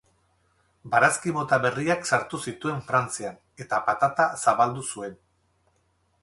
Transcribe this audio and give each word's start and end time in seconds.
Barazki-mota 0.93 1.59
berriak 1.65 2.09
sartu 2.11 2.39
zituen 2.45 2.81
Frantzian, 2.87 3.37
eta 3.67 3.81
patata 3.91 4.27
zabaldu 4.47 4.87
zuen. 4.95 5.15